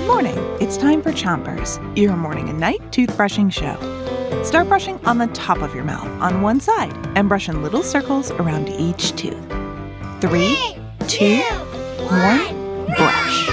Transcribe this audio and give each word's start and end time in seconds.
Good 0.00 0.06
morning. 0.06 0.38
It's 0.62 0.78
time 0.78 1.02
for 1.02 1.12
Chompers, 1.12 1.76
your 1.94 2.16
morning 2.16 2.48
and 2.48 2.58
night 2.58 2.80
toothbrushing 2.90 3.52
show. 3.52 3.76
Start 4.42 4.66
brushing 4.66 4.98
on 5.04 5.18
the 5.18 5.26
top 5.26 5.58
of 5.58 5.74
your 5.74 5.84
mouth 5.84 6.08
on 6.22 6.40
one 6.40 6.58
side 6.58 6.96
and 7.18 7.28
brush 7.28 7.50
in 7.50 7.62
little 7.62 7.82
circles 7.82 8.30
around 8.30 8.70
each 8.70 9.14
tooth. 9.14 9.46
Three, 10.22 10.56
two, 11.06 11.42
one, 12.08 12.86
brush. 12.86 13.46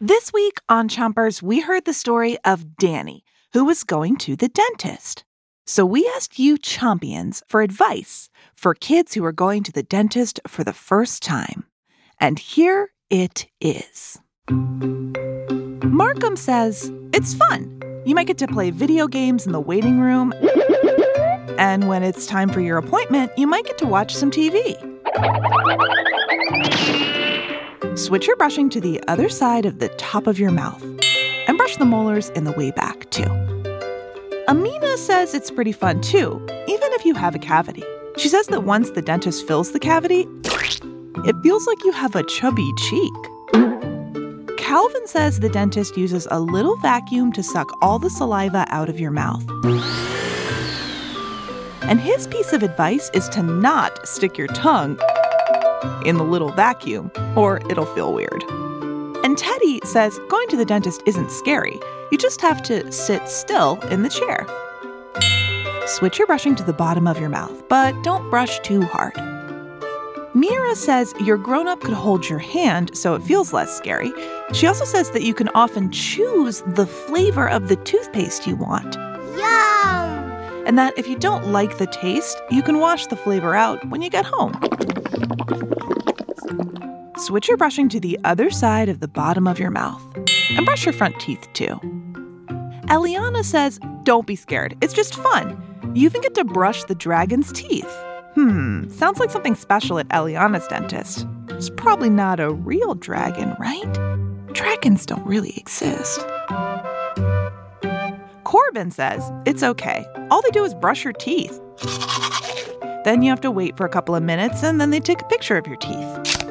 This 0.00 0.32
week 0.32 0.58
on 0.68 0.88
Chompers, 0.88 1.40
we 1.40 1.60
heard 1.60 1.84
the 1.84 1.94
story 1.94 2.36
of 2.44 2.76
Danny, 2.78 3.22
who 3.52 3.64
was 3.64 3.84
going 3.84 4.16
to 4.16 4.34
the 4.34 4.48
dentist. 4.48 5.22
So 5.66 5.86
we 5.86 6.04
asked 6.16 6.36
you, 6.36 6.58
Chompions, 6.58 7.42
for 7.46 7.62
advice 7.62 8.28
for 8.52 8.74
kids 8.74 9.14
who 9.14 9.24
are 9.24 9.30
going 9.30 9.62
to 9.62 9.72
the 9.72 9.84
dentist 9.84 10.40
for 10.48 10.64
the 10.64 10.72
first 10.72 11.22
time. 11.22 11.66
And 12.18 12.40
here 12.40 12.90
it 13.10 13.46
is. 13.60 14.18
Markham 15.84 16.36
says 16.36 16.90
it's 17.12 17.34
fun. 17.34 17.74
You 18.04 18.14
might 18.14 18.26
get 18.26 18.38
to 18.38 18.48
play 18.48 18.70
video 18.70 19.06
games 19.06 19.46
in 19.46 19.52
the 19.52 19.60
waiting 19.60 20.00
room. 20.00 20.32
And 21.58 21.88
when 21.88 22.02
it's 22.02 22.26
time 22.26 22.50
for 22.50 22.60
your 22.60 22.78
appointment, 22.78 23.32
you 23.36 23.46
might 23.46 23.64
get 23.64 23.78
to 23.78 23.86
watch 23.86 24.14
some 24.14 24.30
TV. 24.30 24.76
Switch 27.98 28.26
your 28.26 28.36
brushing 28.36 28.70
to 28.70 28.80
the 28.80 29.02
other 29.08 29.28
side 29.28 29.66
of 29.66 29.80
the 29.80 29.88
top 29.90 30.26
of 30.26 30.38
your 30.38 30.52
mouth 30.52 30.82
and 31.48 31.58
brush 31.58 31.76
the 31.76 31.84
molars 31.84 32.28
in 32.30 32.44
the 32.44 32.52
way 32.52 32.70
back, 32.70 33.10
too. 33.10 33.28
Amina 34.48 34.96
says 34.96 35.34
it's 35.34 35.50
pretty 35.50 35.72
fun, 35.72 36.00
too, 36.00 36.40
even 36.68 36.92
if 36.92 37.04
you 37.04 37.14
have 37.14 37.34
a 37.34 37.38
cavity. 37.40 37.82
She 38.16 38.28
says 38.28 38.46
that 38.48 38.62
once 38.62 38.90
the 38.90 39.02
dentist 39.02 39.46
fills 39.46 39.72
the 39.72 39.80
cavity, 39.80 40.26
it 41.24 41.36
feels 41.42 41.66
like 41.66 41.84
you 41.84 41.92
have 41.92 42.14
a 42.14 42.22
chubby 42.24 42.72
cheek. 42.76 43.14
Calvin 44.56 45.06
says 45.06 45.40
the 45.40 45.48
dentist 45.48 45.96
uses 45.96 46.28
a 46.30 46.40
little 46.40 46.76
vacuum 46.76 47.32
to 47.32 47.42
suck 47.42 47.70
all 47.80 47.98
the 47.98 48.10
saliva 48.10 48.66
out 48.68 48.88
of 48.88 49.00
your 49.00 49.10
mouth. 49.10 49.42
And 51.82 52.00
his 52.00 52.26
piece 52.26 52.52
of 52.52 52.62
advice 52.62 53.10
is 53.14 53.28
to 53.30 53.42
not 53.42 54.06
stick 54.06 54.36
your 54.36 54.48
tongue 54.48 54.98
in 56.04 56.18
the 56.18 56.24
little 56.24 56.52
vacuum, 56.52 57.10
or 57.34 57.62
it'll 57.70 57.86
feel 57.94 58.12
weird. 58.12 58.44
And 59.24 59.38
Teddy 59.38 59.80
says 59.84 60.18
going 60.28 60.48
to 60.48 60.56
the 60.56 60.66
dentist 60.66 61.02
isn't 61.06 61.30
scary. 61.30 61.80
You 62.12 62.18
just 62.18 62.40
have 62.42 62.62
to 62.64 62.92
sit 62.92 63.26
still 63.28 63.80
in 63.90 64.02
the 64.02 64.10
chair. 64.10 64.46
Switch 65.86 66.18
your 66.18 66.26
brushing 66.26 66.54
to 66.56 66.62
the 66.62 66.74
bottom 66.74 67.06
of 67.06 67.18
your 67.18 67.30
mouth, 67.30 67.66
but 67.68 67.94
don't 68.02 68.28
brush 68.28 68.58
too 68.60 68.82
hard. 68.82 69.14
Mira 70.34 70.76
says 70.76 71.14
your 71.20 71.38
grown 71.38 71.68
up 71.68 71.80
could 71.80 71.94
hold 71.94 72.28
your 72.28 72.38
hand 72.38 72.96
so 72.96 73.14
it 73.14 73.22
feels 73.22 73.52
less 73.52 73.74
scary. 73.76 74.12
She 74.52 74.66
also 74.66 74.84
says 74.84 75.10
that 75.12 75.22
you 75.22 75.32
can 75.32 75.48
often 75.54 75.90
choose 75.90 76.62
the 76.66 76.86
flavor 76.86 77.48
of 77.48 77.68
the 77.68 77.76
toothpaste 77.76 78.46
you 78.46 78.54
want. 78.54 78.96
Yum! 79.36 80.64
And 80.66 80.78
that 80.78 80.98
if 80.98 81.08
you 81.08 81.18
don't 81.18 81.48
like 81.48 81.78
the 81.78 81.86
taste, 81.86 82.40
you 82.50 82.62
can 82.62 82.78
wash 82.78 83.06
the 83.06 83.16
flavor 83.16 83.54
out 83.54 83.88
when 83.88 84.02
you 84.02 84.10
get 84.10 84.26
home. 84.26 84.52
Switch 87.16 87.48
your 87.48 87.56
brushing 87.56 87.88
to 87.88 87.98
the 87.98 88.18
other 88.24 88.50
side 88.50 88.88
of 88.88 89.00
the 89.00 89.08
bottom 89.08 89.46
of 89.46 89.58
your 89.58 89.70
mouth 89.70 90.02
and 90.50 90.66
brush 90.66 90.84
your 90.84 90.92
front 90.92 91.18
teeth 91.18 91.48
too. 91.54 91.80
Eliana 92.88 93.44
says, 93.44 93.80
Don't 94.02 94.26
be 94.26 94.36
scared, 94.36 94.76
it's 94.82 94.94
just 94.94 95.14
fun. 95.14 95.62
You 95.94 96.04
even 96.04 96.20
get 96.20 96.34
to 96.34 96.44
brush 96.44 96.84
the 96.84 96.94
dragon's 96.94 97.50
teeth. 97.52 97.90
Hmm, 98.38 98.88
sounds 98.90 99.18
like 99.18 99.32
something 99.32 99.56
special 99.56 99.98
at 99.98 100.06
Eliana's 100.10 100.68
dentist. 100.68 101.26
It's 101.48 101.70
probably 101.70 102.08
not 102.08 102.38
a 102.38 102.52
real 102.52 102.94
dragon, 102.94 103.56
right? 103.58 103.92
Dragons 104.52 105.04
don't 105.04 105.26
really 105.26 105.54
exist. 105.56 106.24
Corbin 108.44 108.92
says 108.92 109.28
it's 109.44 109.64
okay. 109.64 110.06
All 110.30 110.40
they 110.40 110.50
do 110.50 110.62
is 110.62 110.72
brush 110.72 111.02
your 111.02 111.14
teeth. 111.14 111.60
Then 113.04 113.22
you 113.22 113.30
have 113.30 113.40
to 113.40 113.50
wait 113.50 113.76
for 113.76 113.84
a 113.84 113.88
couple 113.88 114.14
of 114.14 114.22
minutes 114.22 114.62
and 114.62 114.80
then 114.80 114.90
they 114.90 115.00
take 115.00 115.20
a 115.20 115.24
picture 115.24 115.56
of 115.56 115.66
your 115.66 115.74
teeth. 115.74 116.46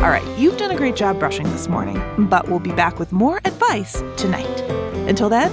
All 0.00 0.10
right, 0.10 0.26
you've 0.36 0.56
done 0.56 0.72
a 0.72 0.76
great 0.76 0.96
job 0.96 1.20
brushing 1.20 1.48
this 1.52 1.68
morning, 1.68 2.02
but 2.28 2.48
we'll 2.48 2.58
be 2.58 2.72
back 2.72 2.98
with 2.98 3.12
more 3.12 3.40
advice 3.44 4.02
tonight. 4.16 4.60
Until 5.06 5.28
then, 5.28 5.52